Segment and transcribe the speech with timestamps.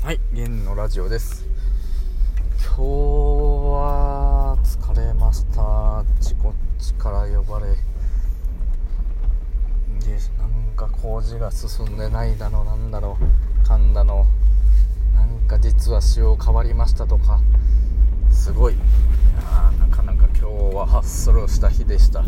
[0.00, 1.44] はい、弦のラジオです。
[2.60, 5.60] 今日は疲れました。
[5.60, 7.66] あっちこっちから呼ばれ。
[7.66, 7.76] で、
[10.38, 13.18] なんか工事が進んでないだの、なんだろ
[13.64, 14.24] う、かんだの、
[15.14, 17.40] なんか実は仕様変わりましたとか、
[18.30, 18.76] すごい。
[19.80, 22.24] なかなか今日はハッスルした日でした。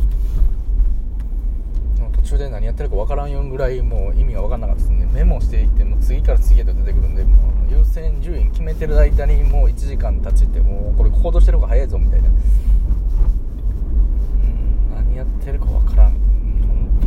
[2.41, 5.07] で何やってるかわからんよぐらいもう意味が分からなかったですね。
[5.13, 12.29] メモしていっても次から次へと出てくるんでもう優先順位決めてる間にもう1時間経ちってもうこれ行動してる方が早いぞみたいな。
[12.29, 12.37] うん
[14.95, 16.13] 何やってるか分からん。
[16.13, 16.19] 本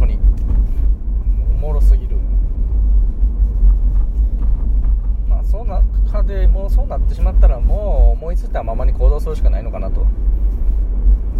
[0.01, 0.19] 当に。
[1.49, 2.15] おもろすぎる。
[5.27, 10.05] まあそんな中でもうそうなってしまったらもう思いついたままに行動するしかないのかなと。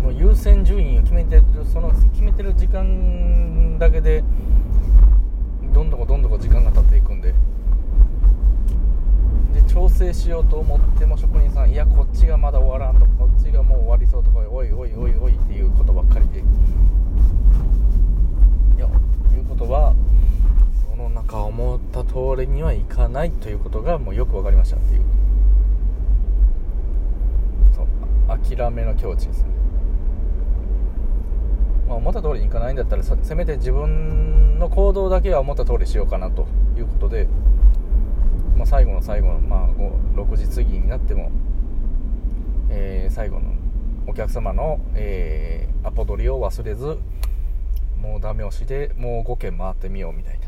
[0.04, 4.22] もう優先順位を決めてるその決めてる時間だけで
[5.74, 7.34] どんどこどんどこ時間が経っていくんで。
[9.54, 16.40] で調整しようと思っても職人さんいやこっちがまだ終わらんとこっちがもう終わりそうとかおいおいおいおいっていうことばっかりで。
[16.40, 16.42] い
[18.80, 18.90] やい
[19.40, 19.96] うことは
[20.90, 25.04] 世の中思った通りにはいかないということがもうよく分かりましたっていう
[28.28, 29.63] 諦めの境地ですね。
[31.94, 37.28] まあ、思った通りにいかないんだったらせめて自分の行動だけは思った通りしようかなということで、
[38.58, 41.32] まあ、最後の最後の、まあ、6時過ぎになっても、
[42.70, 43.54] えー、最後の
[44.08, 46.98] お客様の、えー、アポ取りを忘れず
[48.02, 50.48] もうダメ押しでもう5軒回ってみようみたいな。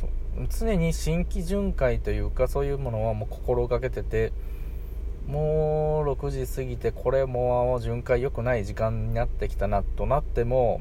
[0.00, 0.10] そう。
[0.48, 4.32] 常に新規巡回というかそういうものはもう心がけてて
[5.28, 5.75] もう
[6.18, 10.80] 6時過ぎてこれもう巡回良くない時間になってきたなとなっても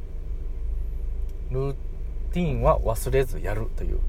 [1.51, 1.75] ルー
[2.31, 3.99] ティンは忘れずやるという。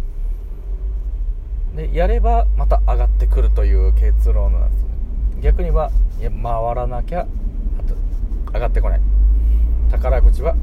[1.74, 6.30] でやればまた上がってくるという結論なんです逆には回
[6.74, 7.26] らなきゃ
[8.54, 9.00] 上がってこない。
[9.90, 10.54] 宝くじは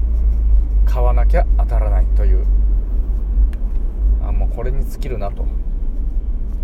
[0.86, 2.46] 買わなきゃ当たらないという。
[4.26, 5.46] あもうこれに尽きるなと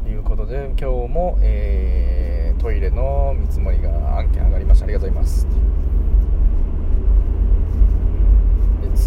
[0.08, 2.29] いうことで今日も、えー、
[2.60, 5.48] トイレの見積もりが案件上がりましたありがとうございます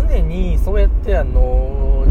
[0.09, 2.07] 常にそうやってあの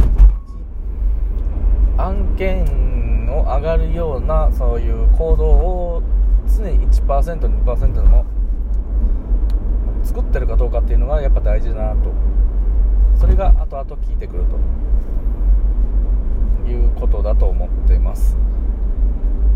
[1.97, 6.03] 案件を上がるようなそういう行動を
[6.47, 8.25] 常に 1%2% でも
[10.03, 12.11] 作ってるかどうかっていうのがやっぱ大事だなと。
[13.21, 14.45] それが後々効いてくる
[16.65, 18.35] ということだと思ってます。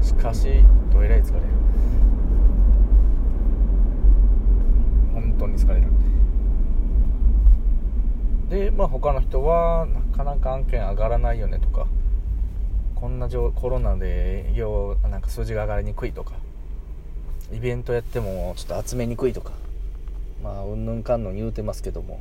[0.02, 0.64] しかし
[0.94, 1.46] どえらい疲れる。
[5.14, 5.88] 本当に疲れる。
[8.50, 11.88] でまあ他の人はなかなか案件上がらないよねとか
[12.96, 16.34] こんなコロナで営業なんか数字が上がりにくいとか
[17.52, 19.52] イベントやってもちょっと集めにくいとか
[20.44, 22.20] まあうんぬんかんぬん言うてますけども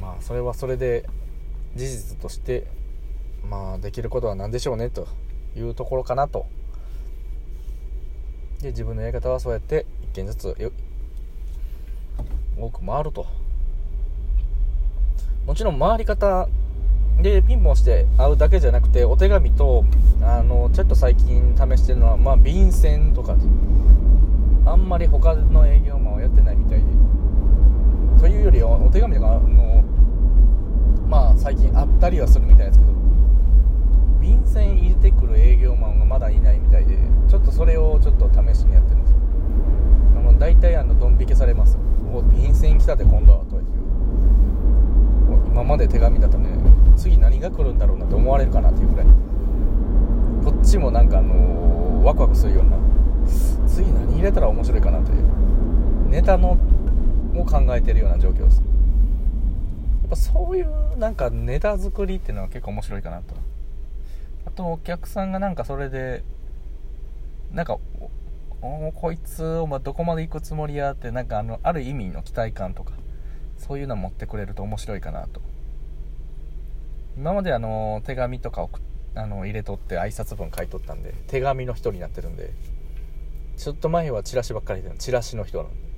[0.00, 1.08] まあそれはそれで
[1.76, 2.66] 事実として
[3.48, 5.06] まあできることは何でしょうねと。
[5.56, 6.46] いうところかなと。
[8.60, 10.72] で自分のやり方はそうやって一件ずつ
[12.58, 13.26] 多く回ると。
[15.46, 16.48] もちろん回り方
[17.20, 19.84] でピンポンして会うだけじゃなくてお手紙と
[20.22, 23.36] あのちょっと最近試してるのは、まあ、便箋とか
[24.64, 26.84] あんまり他の営業マンはやってないみたいで。
[28.20, 29.82] というよりはお手紙とかの
[31.08, 32.92] まあ最近あったりはするみたいですけど。
[34.22, 36.96] 便箋入れてくる営業マンがまだいないみたいで
[37.28, 39.10] ちょっとそれをちょっと試しにやってるんです。
[39.10, 39.16] よ
[40.16, 41.78] あの大体あのドン引きされます。
[42.14, 43.62] お便箋来たで今度はという。
[45.46, 46.50] 今まで手紙だとね。
[46.96, 49.06] 次何が来るんだろうなって思われるかなっていうぐらい。
[50.44, 52.76] こっちもなんかあのー、ワクワクするような。
[53.66, 55.24] 次何入れたら面白いかなという
[56.10, 56.58] ネタの
[57.34, 58.58] を考えてるような状況です。
[58.58, 58.62] や
[60.06, 63.34] っぱそういうなんかネタ作りっていうのは結構面白いかなと。
[64.46, 66.24] あとお客さんがなんかそれで
[67.50, 67.78] なんか
[68.94, 72.94] こいつお前どこまで行くつもりやってなんかあのある意味の期待感とか
[73.58, 75.40] そういうの持ってくれると面白いかなと。
[77.16, 78.68] 今まであの手紙とか
[79.14, 82.54] あの入れとって挨拶文書いとったんで手紙の人になってるんで
[83.58, 85.92] ちょっと前はチラシばっかりでチラシの人なんで。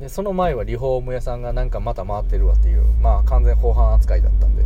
[0.00, 4.64] でその前はリフォーム屋さんがなんかまた回ってるわっていうまあ完全後半扱いだったんで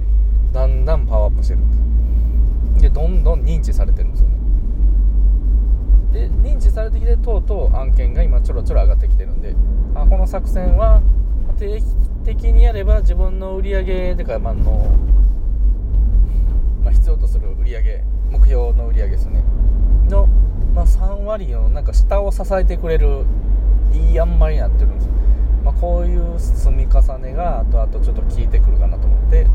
[0.53, 4.35] だんだんパワーアップしてるんですでどんどん認知されてるんですよね。
[6.13, 9.57] で認知されてきてとうとう案件が今ちょろちょろ上がってきてるんで
[9.97, 11.03] あこの作戦は
[11.59, 11.85] 定期
[12.25, 14.97] 的にやれば自分の売り上げでか、まあの
[16.83, 19.43] まあ、必要とする売り上げ目標の売り上げですね。
[20.09, 20.27] の、
[20.75, 23.25] まあ、3割のなんか下を支えてくれる
[23.93, 25.13] いい塩梅になってるんですよ、
[25.65, 29.47] まあ、こういう積み重ねが後々ちょっと効いてくるかなと思って。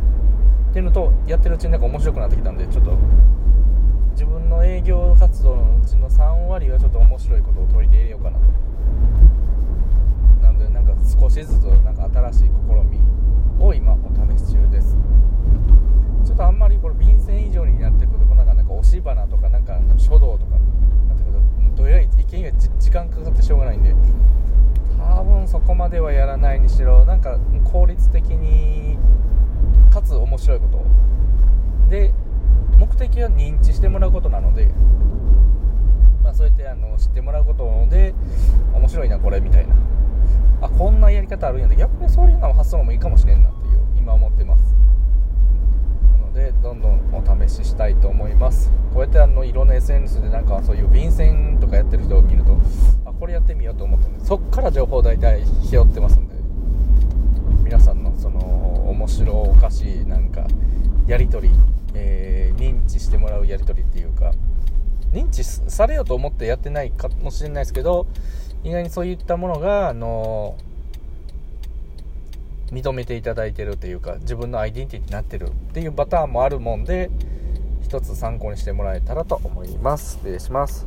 [0.69, 2.95] っていうのとやってるうちになんか面白くなってきたんでちょっと
[4.11, 8.45] 自分の営業活動のうちの3割はちょっと面白いことを取り入れようかなと。
[10.41, 12.51] なのでなんか少しずつなんか新しい試
[12.85, 12.99] み
[13.59, 13.97] を今お
[14.35, 14.97] 試し中です。
[16.25, 20.57] ちょっとあんまりこれ便箋以上になってくるとなんかなんか押し花とかなんか書道とか
[21.07, 21.39] なってくる
[21.75, 23.95] とどえらい意見が時間かかってしょうがないんで。
[24.97, 28.97] 多分そこまではやらないにしろなんか効率的に
[29.89, 30.79] かつ面白いこと。
[31.89, 32.13] で
[32.79, 34.67] 目的は認知してもらうことなので、
[36.23, 38.13] まあ、そうやってあの知ってもらうことで
[38.73, 39.75] 面白いなこれみたいな。
[40.61, 44.75] あこんなやり方あるんやで逆にそういうの発想もいいかもしれんなっていう今思ってます。
[46.13, 48.71] なのでどんどんお試ししたいと思います。
[48.93, 52.57] こうやってあのいろんな SNS でなんかそういう便箋とかやってる人を見ると
[53.05, 56.38] あこれやってみようと思ってそっから情報大体拾ってますんで。
[59.19, 60.47] 白おかしいなんか
[61.07, 61.55] やり取り
[61.93, 64.31] えー、認知してもらうやり取りっていうか
[65.11, 68.07] 認知されようと思ってやってないかもしれないですけど
[68.63, 70.57] 意外にそういったものが、あの
[72.71, 77.09] 認めていただいてるというか自分のアイデンティティになってるっていうパターンもあるもんで
[77.81, 80.17] 一つ参考にしてもらえたらと思います。
[80.17, 80.85] 失礼します。